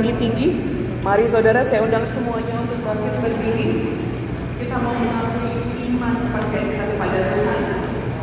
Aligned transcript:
tinggi-tinggi. 0.00 0.48
Mari 1.04 1.28
saudara 1.28 1.60
saya 1.68 1.84
undang 1.84 2.08
semuanya 2.08 2.56
untuk 2.64 2.80
bangkit 2.80 3.14
berdiri. 3.20 3.68
Kita 4.56 4.76
mau 4.80 4.96
mengakui 4.96 5.60
iman 5.92 6.14
percaya 6.32 6.64
kita 6.72 6.84
kepada 6.96 7.18
Tuhan. 7.36 7.60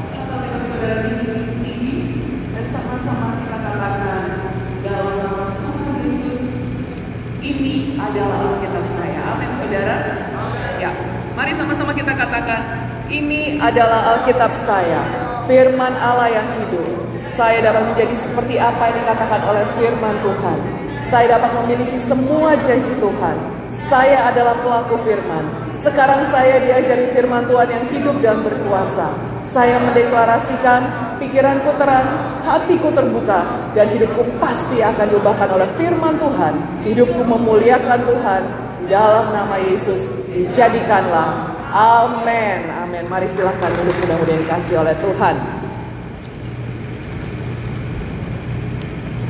Kita 0.09 0.35
kita 0.41 0.57
saudara 0.73 0.95
tinggi-tinggi 1.05 1.97
dan 2.57 2.65
sama-sama 2.73 3.25
kita 3.45 3.57
katakan 3.61 4.25
dalam 4.81 5.15
nama 5.21 5.45
Tuhan 5.53 5.93
Yesus 6.01 6.41
ini 7.45 7.73
adalah 8.01 8.37
Alkitab 8.41 8.85
saya. 8.97 9.19
Amin 9.37 9.51
saudara. 9.61 9.95
Ya, 10.81 10.89
mari 11.37 11.51
sama-sama 11.53 11.93
kita 11.93 12.13
katakan 12.17 12.61
ini 13.05 13.61
adalah 13.61 14.17
Alkitab 14.17 14.49
saya. 14.53 15.01
Firman 15.45 15.93
Allah 15.93 16.41
yang 16.41 16.47
hidup. 16.57 16.89
Saya 17.37 17.61
dapat 17.61 17.85
menjadi 17.93 18.17
seperti 18.17 18.57
apa 18.57 18.89
yang 18.89 18.97
dikatakan 19.05 19.45
oleh 19.45 19.61
firman 19.77 20.17
Tuhan. 20.25 20.86
Saya 21.07 21.39
dapat 21.39 21.55
memiliki 21.63 21.95
semua 22.03 22.51
janji 22.59 22.91
Tuhan. 22.99 23.35
Saya 23.71 24.27
adalah 24.27 24.59
pelaku 24.59 24.99
firman. 25.07 25.47
Sekarang 25.71 26.27
saya 26.35 26.59
diajari 26.59 27.07
firman 27.15 27.47
Tuhan 27.47 27.67
yang 27.71 27.85
hidup 27.87 28.19
dan 28.19 28.43
berkuasa. 28.43 29.15
Saya 29.39 29.79
mendeklarasikan 29.87 30.83
pikiranku 31.23 31.71
terang, 31.79 32.11
hatiku 32.43 32.91
terbuka, 32.91 33.71
dan 33.71 33.87
hidupku 33.87 34.19
pasti 34.43 34.83
akan 34.83 35.07
diubahkan 35.07 35.47
oleh 35.47 35.69
firman 35.79 36.19
Tuhan. 36.19 36.53
Hidupku 36.83 37.23
memuliakan 37.23 38.03
Tuhan. 38.03 38.41
Dalam 38.91 39.31
nama 39.31 39.55
Yesus, 39.63 40.11
dijadikanlah. 40.27 41.55
Amin. 41.71 42.67
Amin. 42.83 43.07
Mari 43.07 43.31
silahkan 43.31 43.71
duduk 43.79 43.95
mudah-mudahan 44.03 44.43
dikasih 44.43 44.75
oleh 44.83 44.95
Tuhan. 44.99 45.35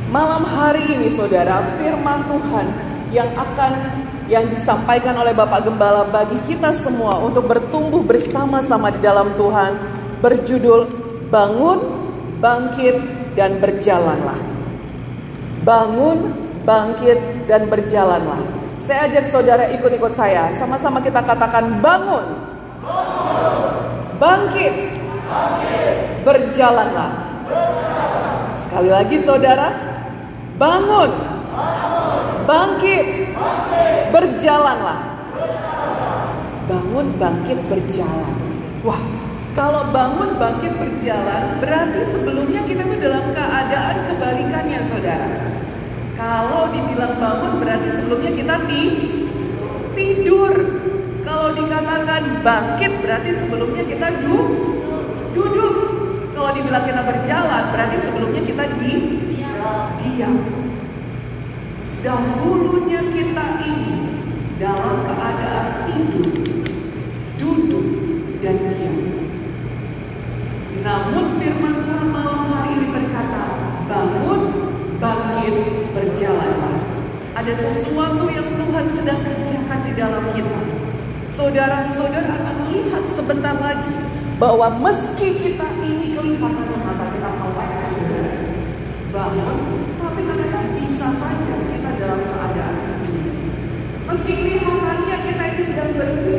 Malam 0.08 0.40
hari 0.40 0.88
ini 0.88 1.12
saudara, 1.12 1.60
firman 1.76 2.24
Tuhan 2.24 2.66
yang 3.12 3.28
akan 3.36 3.72
yang 4.32 4.48
disampaikan 4.48 5.12
oleh 5.20 5.36
Bapak 5.36 5.68
Gembala 5.68 6.08
bagi 6.08 6.40
kita 6.48 6.72
semua 6.80 7.20
untuk 7.20 7.44
bertumbuh 7.44 8.00
bersama-sama 8.00 8.88
di 8.88 9.04
dalam 9.04 9.36
Tuhan 9.36 9.76
berjudul 10.24 10.88
Bangun, 11.28 11.78
Bangkit, 12.40 12.96
dan 13.36 13.60
Berjalanlah. 13.60 14.40
Bangun, 15.68 16.32
bangkit, 16.64 17.44
dan 17.44 17.68
berjalanlah. 17.68 18.40
Saya 18.88 19.12
ajak 19.12 19.28
saudara 19.28 19.68
ikut-ikut 19.76 20.16
saya. 20.16 20.48
Sama-sama 20.56 21.04
kita 21.04 21.20
katakan 21.20 21.84
bangun. 21.84 22.24
Bangkit. 24.16 24.72
Berjalanlah. 26.24 27.12
Sekali 28.64 28.88
lagi 28.88 29.16
saudara, 29.24 29.87
bangun. 30.58 31.10
Bangkit. 32.44 33.06
Berjalanlah. 34.12 35.00
Bangun, 36.68 37.06
bangkit, 37.16 37.58
berjalan. 37.72 38.34
Wah, 38.84 39.00
kalau 39.56 39.88
bangun, 39.88 40.36
bangkit, 40.36 40.76
berjalan, 40.76 41.56
berarti 41.64 42.00
sebelumnya 42.12 42.60
kita 42.68 42.84
itu 42.84 42.96
dalam 43.00 43.32
keadaan 43.32 43.96
kebalikannya, 44.12 44.80
saudara. 44.92 45.28
Kalau 46.18 46.68
dibilang 46.74 47.16
bangun, 47.16 47.52
berarti 47.62 47.88
sebelumnya 47.94 48.32
kita 48.36 48.54
ti 48.68 48.82
tidur. 49.96 50.52
Kalau 51.24 51.56
dikatakan 51.56 52.44
bangkit, 52.44 52.92
berarti 53.00 53.30
sebelumnya 53.38 53.84
kita 53.88 54.06
du 54.26 54.38
duduk. 55.32 55.74
Kalau 56.36 56.50
dibilang 56.52 56.84
kita 56.84 57.02
berjalan, 57.02 57.64
berarti 57.72 57.96
sebelumnya 58.02 58.42
kita 58.44 58.64
di 58.78 58.92
diam. 60.00 60.34
Dahulunya 61.98 63.02
kita 63.10 63.46
ini 63.66 63.96
dalam 64.62 65.02
keadaan 65.06 65.68
tidur, 65.90 66.30
duduk, 67.38 67.86
dan 68.38 68.56
diam. 68.70 68.96
Namun 70.78 71.24
firman 71.42 71.74
Tuhan 71.84 72.08
malam 72.14 72.40
hari 72.54 72.70
ini 72.78 72.86
berkata, 72.94 73.44
bangun, 73.90 74.42
bangkit, 75.02 75.56
berjalanlah. 75.92 76.76
Ada 77.34 77.54
sesuatu 77.54 78.26
yang 78.30 78.50
Tuhan 78.56 78.86
sedang 78.94 79.20
kerjakan 79.22 79.80
di 79.86 79.92
dalam 79.94 80.24
kita. 80.34 80.60
Saudara-saudara 81.34 82.34
akan 82.34 82.56
melihat 82.66 83.04
sebentar 83.14 83.54
lagi 83.62 83.94
bahwa 84.42 84.70
meski 84.82 85.38
kita 85.38 85.66
ini 85.82 86.14
kelihatan 86.14 86.78
mata 86.82 87.06
kita 87.14 87.30
melek, 87.30 87.70
saudara, 87.90 88.32
bangun, 89.18 89.58
tapi 89.98 90.22
kadang 90.30 90.68
bisa 90.78 91.08
saja 91.18 91.56
kita 91.58 91.90
dalam 91.98 92.20
keadaan 92.22 92.74
ini. 93.02 93.22
Meski 94.06 94.32
kelihatannya 94.38 95.16
kita 95.26 95.44
ini 95.50 95.62
sedang 95.66 95.90
berpindah 95.98 96.37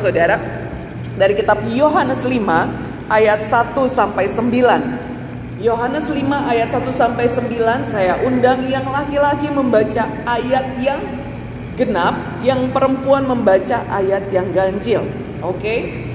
saudara. 0.00 0.36
Dari 1.18 1.34
kitab 1.34 1.62
Yohanes 1.66 2.22
5 2.22 3.10
ayat 3.10 3.50
1 3.50 3.74
sampai 3.90 4.30
9. 4.30 5.60
Yohanes 5.60 6.06
5 6.06 6.22
ayat 6.54 6.70
1 6.70 6.86
sampai 6.94 7.26
9 7.26 7.82
saya 7.82 8.14
undang 8.22 8.62
yang 8.70 8.86
laki-laki 8.86 9.50
membaca 9.50 10.06
ayat 10.22 10.78
yang 10.78 11.02
genap, 11.74 12.14
yang 12.46 12.70
perempuan 12.70 13.26
membaca 13.26 13.82
ayat 13.90 14.30
yang 14.30 14.46
ganjil. 14.54 15.02
Oke? 15.42 16.06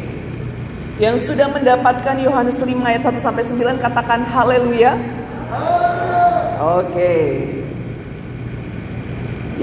Yang 0.99 1.27
sudah 1.31 1.51
mendapatkan 1.51 2.15
Yohanes 2.23 2.59
5 2.63 2.71
ayat 2.83 3.03
1 3.03 3.19
sampai 3.19 3.43
9 3.43 3.83
katakan 3.83 4.23
haleluya. 4.23 4.95
Oke. 6.63 7.52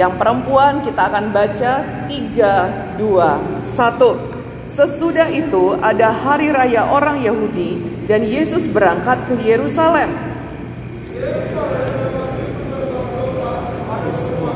Yang 0.00 0.16
perempuan 0.16 0.80
kita 0.80 1.12
akan 1.12 1.28
baca 1.28 1.84
3 2.08 2.96
2 2.96 3.60
1. 3.60 4.40
Sesudah 4.64 5.28
itu 5.28 5.76
ada 5.76 6.08
hari 6.08 6.48
raya 6.48 6.88
orang 6.88 7.20
Yahudi 7.20 7.76
dan 8.08 8.24
Yesus 8.24 8.64
berangkat 8.64 9.20
ke 9.28 9.36
Yerusalem. 9.44 10.08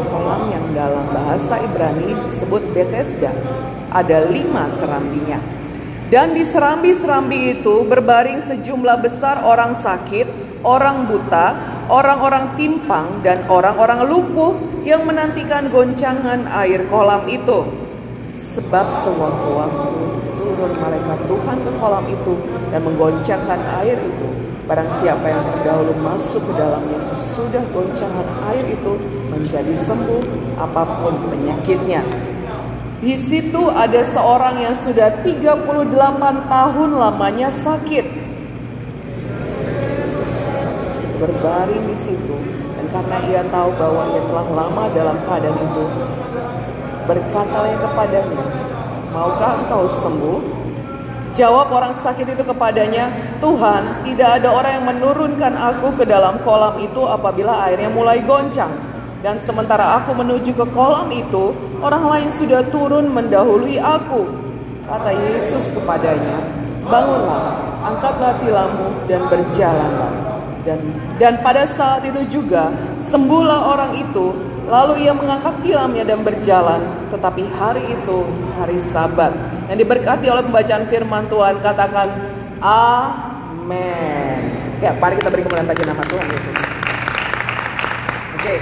Kolam 0.09 0.49
yang 0.49 0.65
dalam 0.73 1.13
bahasa 1.13 1.61
Ibrani 1.61 2.17
disebut 2.25 2.65
Bethesda. 2.73 3.37
Ada 3.93 4.25
lima 4.25 4.73
serambinya. 4.73 5.45
Dan 6.09 6.33
di 6.33 6.49
serambi-serambi 6.49 7.61
itu 7.61 7.85
berbaring 7.85 8.41
sejumlah 8.41 8.97
besar 8.97 9.45
orang 9.45 9.77
sakit, 9.77 10.25
orang 10.65 11.05
buta, 11.05 11.74
orang-orang 11.89 12.57
timpang, 12.57 13.21
dan 13.25 13.45
orang-orang 13.49 14.05
lumpuh 14.09 14.55
yang 14.85 15.05
menantikan 15.09 15.73
goncangan 15.73 16.45
air 16.65 16.85
kolam 16.93 17.25
itu. 17.27 17.65
Sebab 18.45 18.87
sewaktu-waktu 18.93 19.97
turun 20.39 20.73
malaikat 20.79 21.19
Tuhan 21.27 21.57
ke 21.65 21.71
kolam 21.81 22.05
itu 22.07 22.35
dan 22.71 22.81
menggoncangkan 22.85 23.61
air 23.83 23.99
itu. 23.99 24.29
Barang 24.65 24.89
siapa 24.97 25.29
yang 25.29 25.45
terdahulu 25.45 25.93
masuk 26.01 26.41
ke 26.49 26.53
dalamnya 26.57 26.97
sesudah 26.97 27.61
goncangan 27.75 28.25
air 28.49 28.65
itu 28.65 28.97
menjadi 29.29 29.75
sembuh 29.77 30.25
apa 30.57 31.05
pun 31.05 31.29
penyakitnya. 31.29 32.01
Di 33.05 33.13
situ 33.21 33.69
ada 33.69 34.01
seorang 34.01 34.65
yang 34.65 34.73
sudah 34.73 35.13
38 35.21 35.69
tahun 36.49 36.91
lamanya 36.97 37.53
sakit. 37.53 38.07
Yesus 40.01 40.33
berbaring 41.25 41.89
di 41.89 41.97
situ 41.97 42.37
dan 42.77 42.87
karena 42.93 43.17
ia 43.33 43.43
tahu 43.49 43.73
bahwa 43.81 44.13
ia 44.13 44.23
telah 44.29 44.47
lama 44.53 44.85
dalam 44.93 45.17
keadaan 45.25 45.57
itu, 45.57 45.85
berkatalah 47.09 47.77
kepadanya, 47.81 48.45
maukah 49.09 49.53
engkau 49.65 49.89
sembuh? 49.89 50.41
Jawab 51.35 51.67
orang 51.75 51.91
sakit 51.99 52.31
itu 52.31 52.47
kepadanya, 52.47 53.11
Tuhan, 53.43 54.07
tidak 54.07 54.39
ada 54.39 54.49
orang 54.55 54.73
yang 54.79 54.87
menurunkan 54.87 55.53
aku 55.59 55.99
ke 55.99 56.05
dalam 56.07 56.39
kolam 56.47 56.79
itu 56.79 57.03
apabila 57.11 57.67
airnya 57.67 57.91
mulai 57.91 58.23
goncang. 58.23 58.71
Dan 59.19 59.43
sementara 59.43 59.99
aku 59.99 60.15
menuju 60.15 60.55
ke 60.55 60.67
kolam 60.71 61.11
itu, 61.11 61.51
orang 61.83 62.07
lain 62.07 62.31
sudah 62.39 62.63
turun 62.71 63.11
mendahului 63.11 63.83
aku. 63.83 64.31
Kata 64.87 65.11
Yesus 65.11 65.75
kepadanya, 65.75 66.39
bangunlah, 66.87 67.59
angkatlah 67.83 68.39
tilammu 68.39 69.09
dan 69.11 69.27
berjalanlah. 69.27 70.34
Dan 70.65 70.81
dan 71.21 71.45
pada 71.45 71.69
saat 71.69 72.09
itu 72.09 72.41
juga 72.41 72.73
sembuhlah 72.97 73.61
orang 73.77 73.93
itu, 74.01 74.33
lalu 74.65 75.05
ia 75.05 75.13
mengangkat 75.13 75.61
tilamnya 75.61 76.09
dan 76.09 76.25
berjalan. 76.25 76.81
Tetapi 77.13 77.43
hari 77.53 77.85
itu 77.93 78.25
hari 78.57 78.81
Sabat 78.81 79.37
yang 79.69 79.77
diberkati 79.77 80.27
oleh 80.33 80.43
pembacaan 80.45 80.85
firman 80.89 81.29
Tuhan 81.29 81.61
katakan 81.61 82.09
amin. 82.65 84.41
Oke, 84.81 84.89
mari 85.01 85.15
kita 85.21 85.29
beri 85.31 85.43
kemuliaan 85.45 85.69
bagi 85.69 85.85
nama 85.85 86.03
Tuhan 86.05 86.27
Yesus. 86.33 86.59
Oke, 88.41 88.55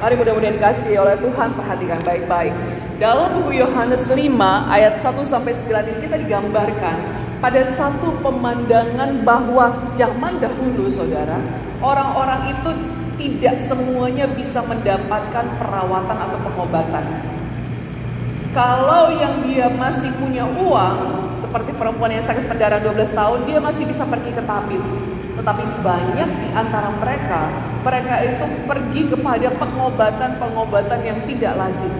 mari 0.00 0.14
mudah-mudahan 0.16 0.54
dikasih 0.60 0.92
oleh 1.00 1.16
Tuhan 1.20 1.48
perhatikan 1.56 2.00
baik-baik. 2.04 2.54
Dalam 2.96 3.28
buku 3.36 3.60
Yohanes 3.60 4.08
5 4.08 4.16
ayat 4.72 5.04
1 5.04 5.20
sampai 5.28 5.52
9 5.52 5.88
ini 5.92 5.98
kita 6.00 6.16
digambarkan 6.16 7.25
pada 7.40 7.62
satu 7.76 8.16
pemandangan 8.24 9.20
bahwa 9.20 9.92
zaman 9.94 10.40
dahulu 10.40 10.88
saudara, 10.88 11.36
orang-orang 11.84 12.52
itu 12.52 12.70
tidak 13.16 13.56
semuanya 13.68 14.28
bisa 14.32 14.60
mendapatkan 14.64 15.44
perawatan 15.56 16.16
atau 16.16 16.38
pengobatan. 16.48 17.04
Kalau 18.56 19.12
yang 19.20 19.44
dia 19.44 19.68
masih 19.68 20.08
punya 20.16 20.48
uang, 20.48 20.96
seperti 21.44 21.76
perempuan 21.76 22.08
yang 22.08 22.24
sakit 22.24 22.48
pendarahan 22.48 22.80
12 22.80 23.12
tahun, 23.12 23.40
dia 23.44 23.58
masih 23.60 23.84
bisa 23.84 24.04
pergi 24.08 24.32
ke 24.32 24.42
tabib. 24.48 24.80
Tetapi 25.36 25.64
banyak 25.84 26.30
di 26.40 26.48
antara 26.56 26.88
mereka, 26.96 27.52
mereka 27.84 28.14
itu 28.24 28.46
pergi 28.64 29.02
kepada 29.12 29.48
pengobatan-pengobatan 29.60 31.00
yang 31.04 31.18
tidak 31.28 31.52
lazim. 31.60 31.92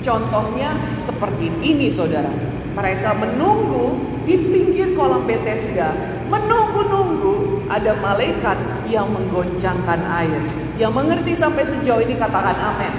Contohnya 0.00 0.72
seperti 1.04 1.52
ini 1.60 1.92
saudara. 1.92 2.49
Mereka 2.70 3.10
menunggu 3.18 3.98
di 4.22 4.34
pinggir 4.38 4.94
kolam 4.94 5.26
Bethesda. 5.26 5.90
Menunggu-nunggu 6.30 7.66
ada 7.66 7.98
malaikat 7.98 8.58
yang 8.86 9.10
menggoncangkan 9.10 10.00
air. 10.06 10.42
Yang 10.78 10.92
mengerti 10.94 11.32
sampai 11.34 11.66
sejauh 11.66 12.02
ini 12.02 12.14
katakan 12.14 12.54
amin. 12.54 12.94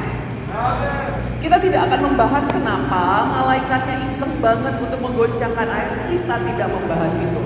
Kita 1.42 1.58
tidak 1.58 1.88
akan 1.88 2.12
membahas 2.12 2.44
kenapa 2.52 3.24
malaikatnya 3.32 4.12
iseng 4.12 4.36
banget 4.44 4.76
untuk 4.84 5.00
menggoncangkan 5.00 5.68
air. 5.72 5.92
Kita 6.12 6.36
tidak 6.36 6.68
membahas 6.70 7.14
itu. 7.16 7.42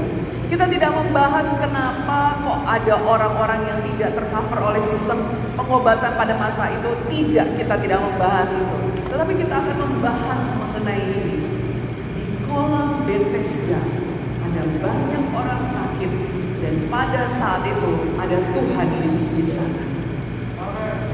Kita 0.46 0.66
tidak 0.70 0.92
membahas 0.94 1.48
kenapa 1.58 2.38
kok 2.42 2.60
ada 2.66 2.94
orang-orang 3.02 3.62
yang 3.66 3.80
tidak 3.94 4.18
tercover 4.18 4.60
oleh 4.74 4.82
sistem 4.90 5.22
pengobatan 5.54 6.12
pada 6.18 6.34
masa 6.38 6.74
itu. 6.74 6.90
Tidak, 7.06 7.48
kita 7.62 7.76
tidak 7.82 8.00
membahas 8.02 8.50
itu. 8.50 8.78
Tetapi 9.10 9.34
kita 9.38 9.54
akan 9.54 9.76
membahas 9.78 10.42
mengenai 10.58 11.02
ini. 11.06 11.45
Kolam 12.56 13.04
Bethesda 13.04 13.84
ada 14.48 14.64
banyak 14.80 15.24
orang 15.36 15.64
sakit 15.76 16.12
dan 16.64 16.76
pada 16.88 17.28
saat 17.36 17.68
itu 17.68 18.16
ada 18.16 18.38
Tuhan 18.56 18.88
Yesus 19.04 19.28
di 19.36 19.44
sana. 19.44 19.84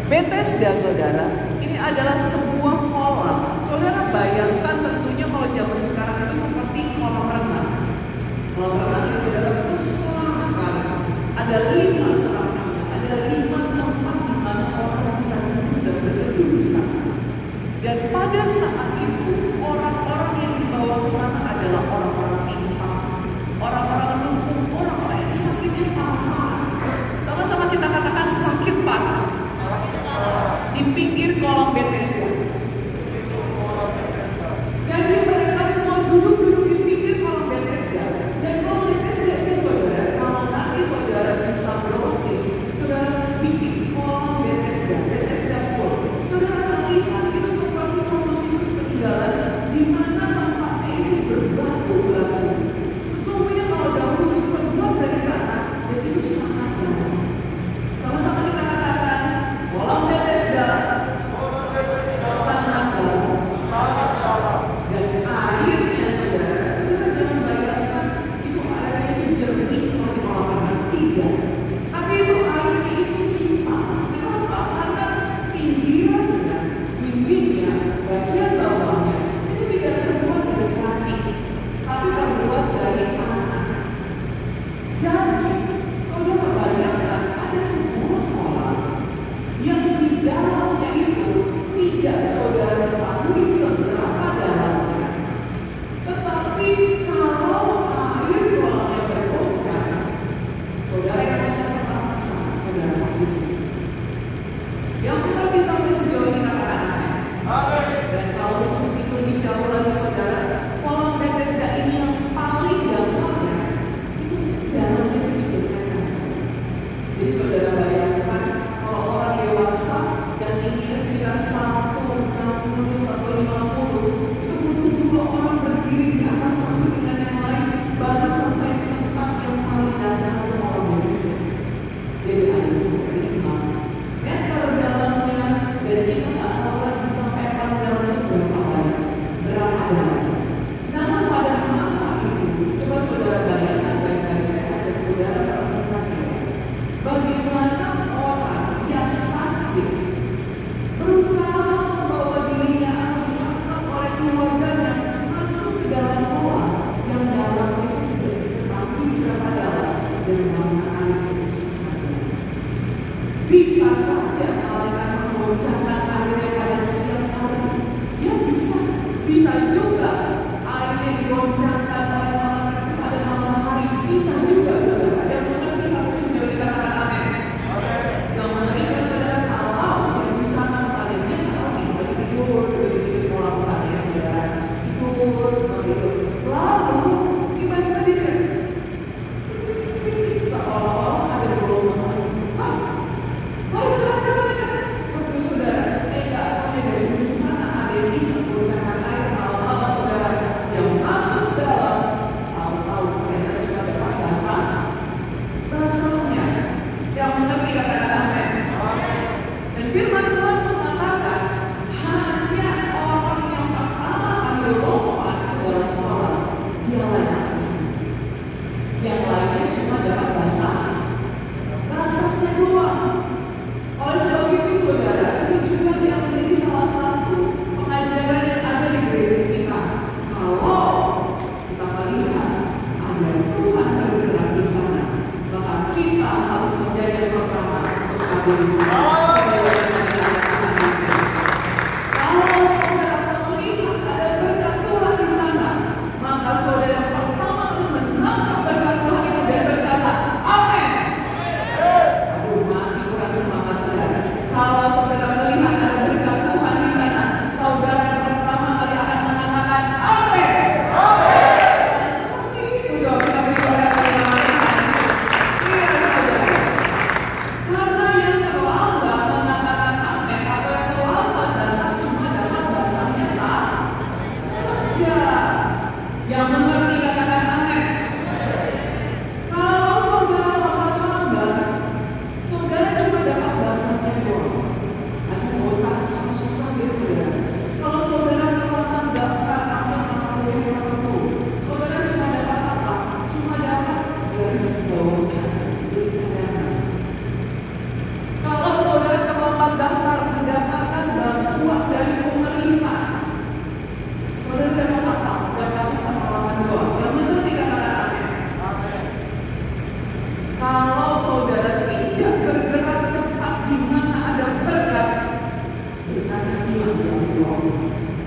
Bethesda 0.06 0.70
saudara, 0.78 1.50
ini 1.58 1.82
adalah 1.82 2.30
sebuah 2.30 2.78
kolam. 2.94 3.58
Saudara 3.66 4.14
bayangkan 4.14 4.86
tentunya 4.86 5.26
kalau 5.34 5.50
zaman 5.50 5.82
sekarang 5.90 6.18
itu 6.30 6.36
seperti 6.46 6.82
kolam 7.02 7.26
renang. 7.26 7.70
Kolam 8.54 8.78
renang 8.78 9.06
ini 9.10 9.18
saudara 9.26 9.52
besar 9.66 10.34
sekali. 10.46 10.82
Ada 11.42 11.58
lima 11.74 12.10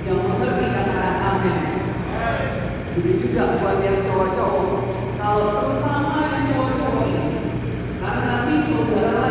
Yang 0.05 0.19
dikatakan 0.61 1.15
amin. 1.29 1.59
Begitu 2.97 3.37
juga 3.37 3.61
buat 3.61 3.85
yang 3.85 4.01
cowok-cowok. 4.09 4.69
Kalau 5.21 5.81
yang 6.33 6.45
cowok-cowok 6.49 7.05
nanti 8.05 8.55
saudara 8.69 9.25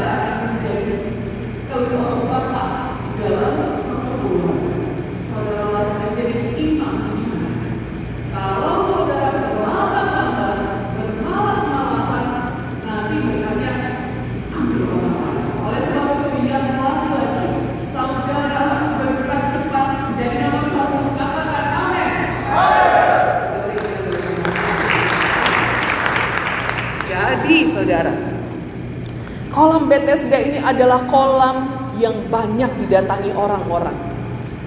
kolam 29.54 29.86
Bethesda 29.86 30.36
ini 30.42 30.58
adalah 30.58 31.06
kolam 31.06 31.70
yang 32.02 32.18
banyak 32.28 32.68
didatangi 32.84 33.32
orang-orang. 33.38 33.94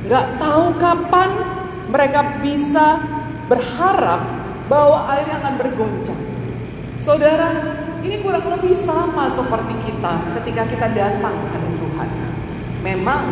Gak 0.07 0.39
tahu 0.39 0.79
kapan 0.79 1.31
mereka 1.91 2.39
bisa 2.39 3.03
berharap 3.51 4.23
bahwa 4.71 5.11
airnya 5.11 5.43
akan 5.43 5.55
bergoncang. 5.59 6.23
Saudara, 7.03 7.51
ini 8.07 8.23
kurang 8.23 8.47
lebih 8.47 8.79
sama 8.87 9.31
seperti 9.35 9.75
kita 9.87 10.15
ketika 10.39 10.63
kita 10.71 10.87
datang 10.95 11.35
ke 11.51 11.59
Tuhan. 11.59 12.09
Memang 12.87 13.23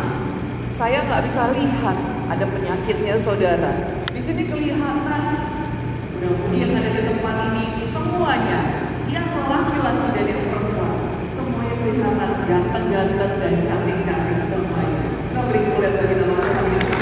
saya 0.75 1.03
nggak 1.07 1.23
bisa 1.31 1.51
lihat 1.55 1.97
ada 2.27 2.45
penyakitnya 2.47 3.15
saudara. 3.23 3.71
Di 4.11 4.19
sini 4.23 4.47
kelihatan 4.47 5.23
mudah-mudahan 6.15 6.71
ada 6.75 6.89
di 6.91 7.01
tempat 7.03 7.35
ini 7.51 7.65
semuanya 7.91 8.59
yang 9.11 9.27
laki-laki 9.47 10.07
dan 10.15 10.25
yang 10.27 10.44
semuanya 11.85 12.01
kelihatan 12.01 12.33
ganteng-ganteng 12.49 13.33
dan 13.37 13.53
cantik-cantik 13.61 14.39
semuanya. 14.49 15.01
Kita 15.05 15.41
beri 15.45 15.59
kulit 15.69 15.93
bagi 16.01 16.15
nama 16.17 16.61
Yesus. 16.73 16.97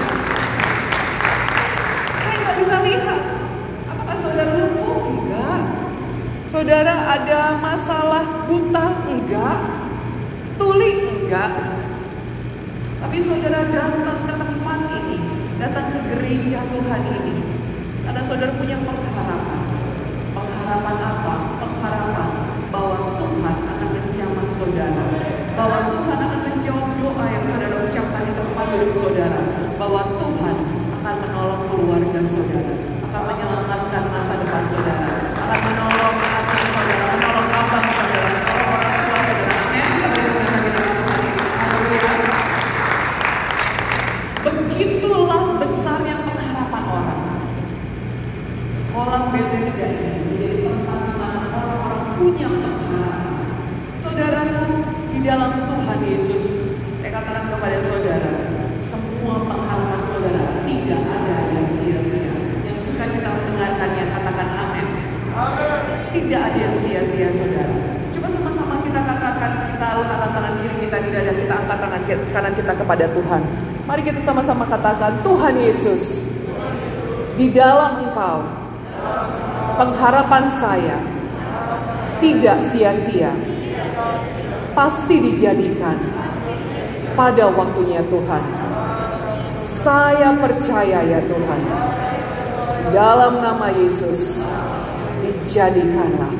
Saya 2.20 2.36
nggak 2.36 2.56
bisa 2.60 2.76
lihat. 2.84 3.22
Apakah 3.88 4.16
saudara 4.20 4.52
lumpuh? 4.60 5.00
Enggak. 5.08 5.62
Saudara 6.52 6.96
ada 7.16 7.40
masalah 7.64 8.24
buta? 8.52 8.86
Enggak. 9.08 9.60
Tuli? 10.60 10.92
Enggak. 11.00 11.52
Tapi 13.00 13.18
saudara 13.24 13.60
datang 13.72 14.20
ke 14.28 14.34
tempat 14.36 14.80
ini, 15.00 15.18
datang 15.64 15.86
ke 15.96 16.00
gereja 16.12 16.60
Tuhan 16.60 17.02
ini. 17.08 17.36
Karena 18.04 18.22
saudara 18.28 18.52
punya 18.60 18.76
pengharapan. 18.84 19.62
Pengharapan 20.36 20.98
apa? 21.00 21.36
Pengharapan 21.64 22.30
bahwa 22.68 23.16
Tuhan 23.16 23.73
saudara. 24.64 25.04
Bahwa 25.60 25.92
Tuhan 25.92 26.20
akan 26.24 26.40
menjawab 26.48 26.88
doa 27.04 27.26
yang 27.28 27.44
saudara 27.52 27.84
ucapkan 27.84 28.24
di 28.24 28.32
tempat 28.32 28.66
duduk 28.72 28.96
saudara. 28.96 29.42
Bahwa 29.76 30.02
Tuhan 30.16 30.56
akan 31.04 31.16
menolong 31.20 31.64
keluarga 31.68 32.20
saudara. 32.24 32.74
Akan 33.04 33.22
menyelamatkan 33.28 34.04
masa 34.08 34.40
depan 34.40 34.64
saudara. 34.72 35.12
Akan 35.36 35.60
menolong 35.68 36.16
anak. 36.24 36.44
Begitulah 44.44 45.56
besarnya 45.64 46.28
pengharapan 46.28 46.84
orang 46.92 47.20
pengharapan. 48.92 49.40
Saudaraku, 54.04 54.84
di 55.16 55.20
dalam 55.24 55.64
Tuhan 55.64 56.00
Yesus, 56.04 56.44
saya 57.00 57.12
katakan 57.16 57.56
kepada 57.56 57.80
saudara, 57.88 58.32
semua 58.92 59.48
pengharapan 59.48 60.02
saudara 60.12 60.44
tidak 60.68 61.02
ada 61.08 61.38
yang 61.56 61.72
sia-sia. 61.80 62.36
Yang 62.68 62.78
suka 62.84 63.06
kita 63.10 63.30
mendengarkannya, 63.32 64.06
katakan 64.12 64.50
amin. 64.54 64.88
Tidak 66.14 66.42
ada 66.44 66.60
yang 66.60 66.78
sia-sia 66.84 67.28
saudara. 67.34 67.76
Coba 68.14 68.28
sama-sama 68.38 68.76
kita 68.86 69.02
katakan, 69.02 69.52
kita 69.72 69.88
letakkan 70.04 70.30
tangan 70.36 70.54
kiri 70.62 70.76
kita 70.86 70.98
di 71.00 71.10
dada, 71.10 71.32
kita 71.34 71.54
angkat 71.64 71.78
tangan 71.80 71.93
kanan 72.08 72.54
kita 72.54 72.74
kepada 72.76 73.06
Tuhan. 73.12 73.42
Mari 73.84 74.02
kita 74.04 74.24
sama-sama 74.24 74.64
katakan, 74.64 75.20
Tuhan 75.24 75.56
Yesus, 75.60 76.28
di 77.36 77.52
dalam 77.52 78.08
Engkau, 78.08 78.46
pengharapan 79.76 80.46
saya 80.62 80.98
tidak 82.24 82.58
sia-sia, 82.72 83.34
pasti 84.72 85.20
dijadikan 85.20 86.00
pada 87.14 87.52
waktunya 87.52 88.00
Tuhan. 88.08 88.44
Saya 89.84 90.32
percaya 90.40 91.04
ya 91.04 91.20
Tuhan, 91.28 91.62
dalam 92.96 93.44
nama 93.44 93.68
Yesus, 93.76 94.48
dijadikanlah. 95.20 96.32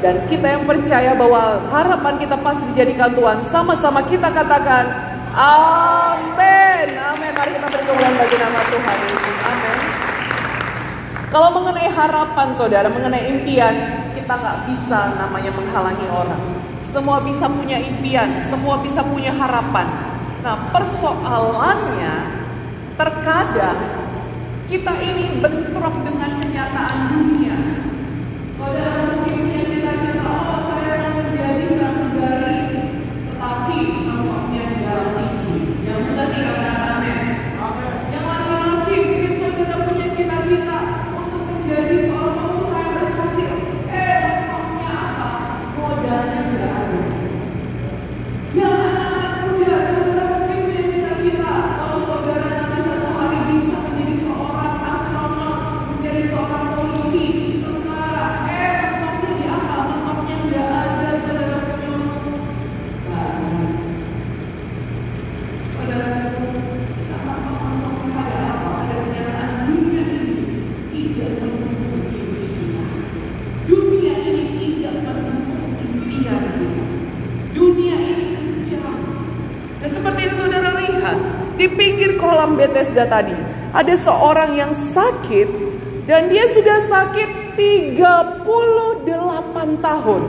Dan 0.00 0.24
kita 0.32 0.46
yang 0.56 0.64
percaya 0.64 1.12
bahwa 1.12 1.60
harapan 1.68 2.14
kita 2.16 2.36
pasti 2.40 2.64
dijadikan 2.72 3.12
Tuhan, 3.12 3.44
sama-sama 3.52 4.00
kita 4.08 4.32
katakan, 4.32 5.10
Amin. 5.36 6.88
Amin. 6.98 7.32
Mari 7.36 7.50
kita 7.54 7.66
beri 7.70 7.84
bagi 8.18 8.36
nama 8.40 8.60
Tuhan 8.66 8.96
Yesus. 9.06 9.36
Amin. 9.46 9.78
Kalau 11.30 11.48
mengenai 11.54 11.86
harapan 11.86 12.48
saudara, 12.58 12.90
mengenai 12.90 13.30
impian, 13.30 13.74
kita 14.18 14.32
nggak 14.34 14.58
bisa 14.66 15.14
namanya 15.14 15.50
menghalangi 15.54 16.06
orang. 16.10 16.42
Semua 16.90 17.22
bisa 17.22 17.46
punya 17.46 17.78
impian, 17.78 18.42
semua 18.50 18.82
bisa 18.82 19.06
punya 19.06 19.30
harapan. 19.30 19.86
Nah 20.42 20.74
persoalannya, 20.74 22.14
terkadang 22.98 23.78
kita 24.66 24.92
ini 24.98 25.38
bentrok 25.38 25.94
dengan 26.02 26.30
kenyataan 26.42 26.98
dunia. 27.14 27.56
Saudara 28.58 28.99
Bethesda 82.60 83.08
tadi, 83.08 83.32
ada 83.72 83.94
seorang 83.96 84.52
yang 84.52 84.76
sakit 84.76 85.48
dan 86.04 86.28
dia 86.28 86.44
sudah 86.52 86.78
sakit 86.84 87.56
38 87.56 88.44
tahun. 89.80 90.22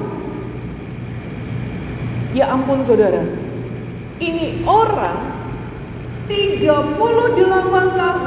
Ya 2.31 2.47
ampun 2.47 2.79
saudara, 2.87 3.27
ini 4.23 4.63
orang 4.63 5.19
38 6.31 7.99
tahun 7.99 8.20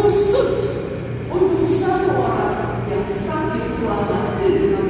khusus 0.00 0.52
untuk 1.28 1.68
satu 1.76 2.16
orang 2.16 2.88
yang 2.88 3.04
sakit 3.04 3.68
selama 3.76 4.40
38 4.40 4.89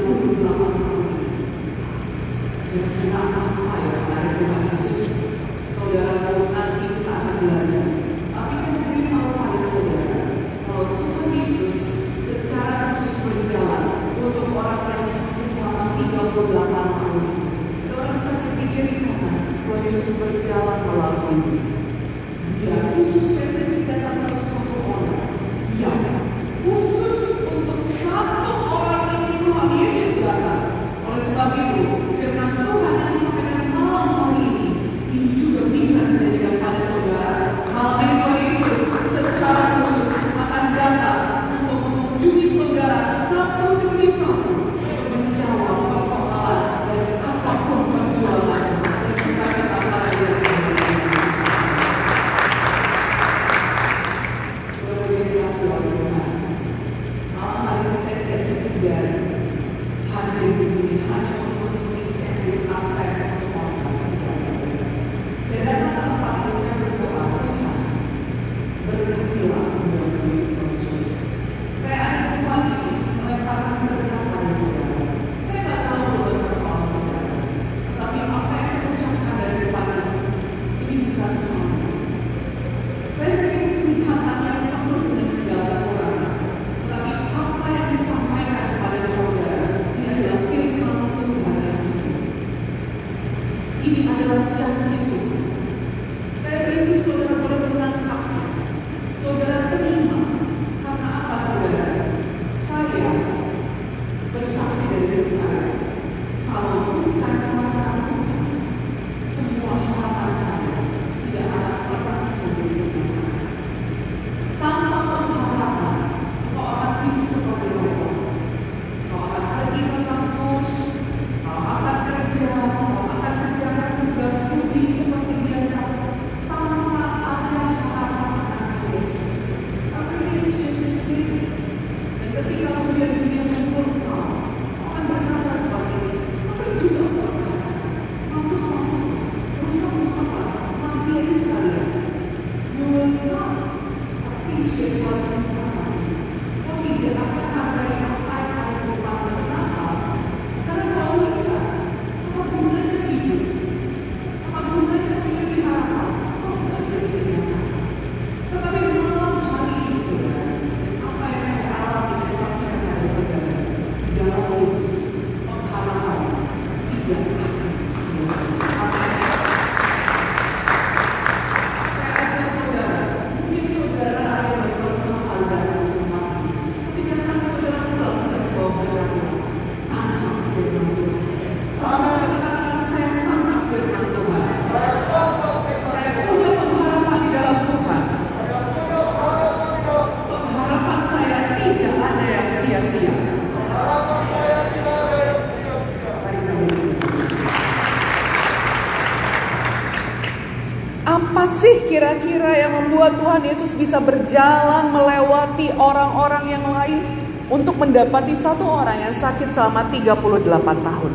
berjalan 204.31 204.95
melewati 204.95 205.75
orang-orang 205.75 206.55
yang 206.55 206.63
lain 206.71 207.03
untuk 207.51 207.75
mendapati 207.83 208.31
satu 208.31 208.63
orang 208.63 209.03
yang 209.03 209.11
sakit 209.11 209.51
selama 209.51 209.91
38 209.91 210.23
tahun? 210.63 211.13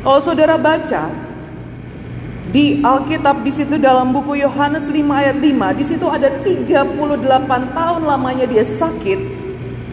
Kalau 0.00 0.20
saudara 0.24 0.56
baca 0.56 1.12
di 2.48 2.80
Alkitab 2.80 3.44
di 3.44 3.52
situ 3.52 3.76
dalam 3.76 4.16
buku 4.16 4.40
Yohanes 4.40 4.88
5 4.88 4.96
ayat 5.12 5.36
5, 5.44 5.76
di 5.76 5.84
situ 5.84 6.08
ada 6.08 6.32
38 6.40 6.96
tahun 7.76 8.00
lamanya 8.00 8.48
dia 8.48 8.64
sakit 8.64 9.20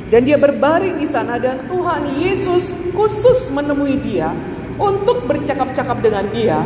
dan 0.08 0.24
dia 0.24 0.40
berbaring 0.40 0.96
di 0.96 1.12
sana 1.12 1.36
dan 1.44 1.68
Tuhan 1.68 2.08
Yesus 2.24 2.72
khusus 2.96 3.52
menemui 3.52 4.00
dia 4.00 4.32
untuk 4.80 5.28
bercakap-cakap 5.28 6.00
dengan 6.00 6.24
dia, 6.32 6.64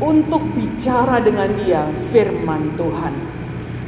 untuk 0.00 0.40
bicara 0.56 1.20
dengan 1.20 1.52
dia 1.60 1.84
firman 2.08 2.72
Tuhan. 2.80 3.23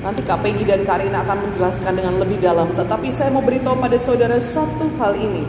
Nanti 0.06 0.22
KPG 0.22 0.70
dan 0.70 0.86
Karina 0.86 1.26
akan 1.26 1.50
menjelaskan 1.50 1.98
dengan 1.98 2.22
lebih 2.22 2.38
dalam, 2.38 2.70
tetapi 2.78 3.10
saya 3.10 3.26
mau 3.34 3.42
beritahu 3.42 3.74
pada 3.74 3.98
saudara 3.98 4.38
satu 4.38 4.86
hal 5.02 5.18
ini. 5.18 5.42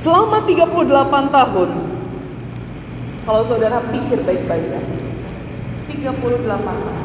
Selama 0.00 0.40
38 0.48 1.28
tahun, 1.28 1.70
kalau 3.28 3.42
saudara 3.44 3.84
pikir 3.92 4.24
baik-baik 4.24 4.72
ya, 4.72 4.80
38 5.92 6.16
tahun, 6.48 6.96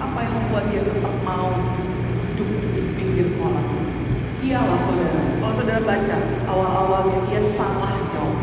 apa 0.00 0.18
yang 0.24 0.32
membuat 0.40 0.64
dia 0.72 0.88
tetap 0.88 1.14
mau 1.20 1.52
hidup 2.32 2.48
di 2.72 2.80
pinggir 2.96 3.28
kolam? 3.36 3.76
Iyalah 4.40 4.80
saudara, 4.88 5.20
kalau 5.36 5.52
saudara 5.60 5.80
baca 5.84 6.16
awal-awalnya 6.48 7.18
dia 7.28 7.44
salah 7.60 8.00
jawab. 8.08 8.40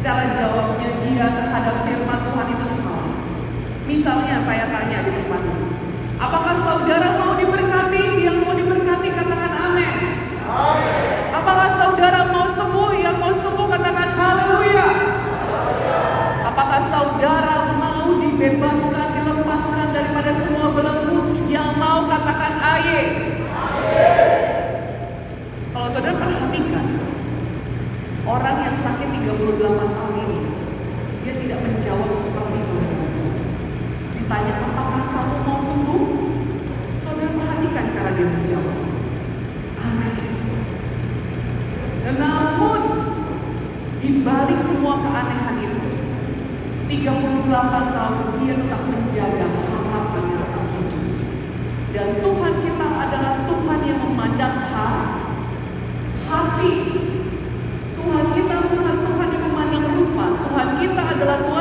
Cara 0.00 0.32
jawabnya 0.32 0.88
dia 1.04 1.26
terhadap 1.28 1.76
firman 1.84 2.20
Tuhan 2.24 2.46
itu 2.56 2.66
salah. 2.72 3.12
Misalnya 3.84 4.40
saya 4.48 4.64
tanya 4.72 4.98
di 5.04 5.12
depan 5.12 5.63
apakah 6.24 6.56
saudara 6.64 7.08
mau 7.20 7.32
diberkati? 7.36 8.24
Yang 8.24 8.36
mau 8.44 8.54
diberkati 8.56 9.08
katakan 9.12 9.52
amin. 9.68 9.96
Apakah 11.36 11.68
saudara 11.76 12.20
mau 12.32 12.48
sembuh? 12.48 12.90
Yang 12.96 13.16
mau 13.20 13.34
sembuh 13.36 13.66
katakan 13.68 14.08
haleluya. 14.16 14.88
Apakah 16.48 16.80
saudara 16.88 17.56
mau 17.76 18.08
dibebaskan, 18.16 19.08
dilepaskan 19.20 19.86
daripada 19.92 20.32
semua 20.44 20.66
belenggu? 20.72 21.20
Yang 21.52 21.70
mau 21.76 22.08
katakan 22.08 22.52
aye. 22.56 23.00
Kalau 25.74 25.88
saudara 25.90 26.14
perhatikan, 26.16 26.86
orang 28.24 28.56
yang 28.64 28.76
sakit 28.80 29.08
38 29.10 29.92
tahun 29.92 30.14
ini, 30.24 30.38
dia 31.26 31.34
tidak 31.36 31.58
menjawab 31.60 32.10
seperti 32.24 32.60
saudara. 32.64 32.93
Ditanya, 34.34 34.66
apakah 34.66 35.04
kamu 35.14 35.36
mau 35.46 35.62
sembuh? 35.62 36.04
Saudara 37.06 37.38
perhatikan 37.38 37.86
cara 37.94 38.10
dia 38.18 38.26
menjawab. 38.34 38.78
Amin. 39.78 40.14
Dan 42.02 42.14
namun, 42.18 42.80
di 44.02 44.26
balik 44.26 44.58
semua 44.58 45.06
keanehan 45.06 45.56
itu, 45.62 45.86
38 46.98 47.94
tahun 47.94 48.26
dia 48.42 48.54
tetap 48.58 48.82
menjaga 48.90 49.46
harapan 49.54 50.24
yang 50.26 50.66
hidup. 50.66 51.02
Dan 51.94 52.08
Tuhan 52.18 52.54
kita 52.58 52.86
adalah 52.90 53.34
Tuhan 53.46 53.80
yang 53.86 54.00
memandang 54.02 54.56
hati. 56.26 56.74
Tuhan 58.02 58.26
kita 58.34 58.56
bukan 58.66 58.96
Tuhan 58.98 59.28
yang 59.30 59.44
memandang 59.46 59.86
rupa. 59.94 60.26
Tuhan 60.42 60.68
kita 60.82 61.02
adalah 61.06 61.38
Tuhan 61.38 61.53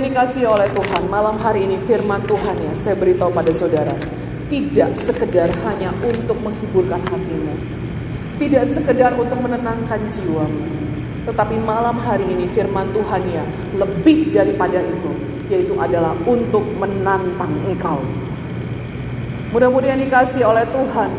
Mudah-mudahan 0.00 0.32
dikasih 0.32 0.48
oleh 0.48 0.68
Tuhan 0.72 1.02
malam 1.12 1.36
hari 1.36 1.60
ini 1.68 1.76
firman 1.84 2.24
Tuhan 2.24 2.56
ya 2.56 2.72
saya 2.72 2.96
beritahu 2.96 3.28
pada 3.36 3.52
saudara 3.52 3.92
tidak 4.48 4.96
sekedar 4.96 5.52
hanya 5.68 5.92
untuk 6.00 6.40
menghiburkan 6.40 7.04
hatimu. 7.04 7.52
Tidak 8.40 8.64
sekedar 8.64 9.12
untuk 9.20 9.36
menenangkan 9.44 10.00
jiwamu. 10.08 10.64
Tetapi 11.28 11.52
malam 11.68 12.00
hari 12.00 12.24
ini 12.24 12.48
firman 12.48 12.88
Tuhan 12.96 13.28
ya 13.28 13.44
lebih 13.76 14.32
daripada 14.32 14.80
itu 14.80 15.12
yaitu 15.52 15.76
adalah 15.76 16.16
untuk 16.24 16.64
menantang 16.80 17.52
engkau. 17.68 18.00
Mudah-mudahan 19.52 20.00
dikasih 20.00 20.48
oleh 20.48 20.64
Tuhan 20.72 21.12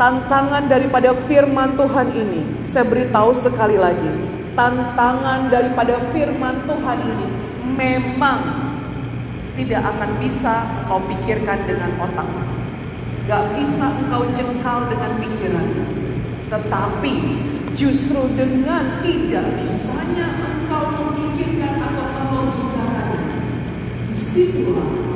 tantangan 0.00 0.64
daripada 0.72 1.12
firman 1.28 1.76
Tuhan 1.76 2.08
ini 2.16 2.72
saya 2.72 2.88
beritahu 2.88 3.36
sekali 3.36 3.76
lagi 3.76 4.08
tantangan 4.56 5.52
daripada 5.52 6.00
firman 6.16 6.64
Tuhan 6.64 6.98
ini 7.04 7.33
memang 7.74 8.40
tidak 9.54 9.82
akan 9.86 10.10
bisa 10.18 10.66
kau 10.86 11.02
pikirkan 11.06 11.58
dengan 11.66 11.90
otak. 12.02 12.26
Gak 13.30 13.44
bisa 13.54 13.86
kau 14.10 14.24
jengkal 14.34 14.90
dengan 14.90 15.12
pikiran. 15.18 15.68
Tetapi 16.50 17.14
justru 17.74 18.22
dengan 18.38 19.02
tidak 19.02 19.46
bisanya 19.58 20.26
engkau 20.38 20.84
memikirkan 21.10 21.74
atau 21.82 22.06
kalau 22.14 22.44
Di 24.10 24.14
situlah 24.34 25.13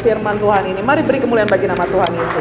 firman 0.00 0.36
Tuhan 0.36 0.68
ini. 0.68 0.80
Mari 0.84 1.00
beri 1.06 1.18
kemuliaan 1.22 1.48
bagi 1.48 1.64
nama 1.64 1.84
Tuhan 1.88 2.12
Yesus. 2.12 2.36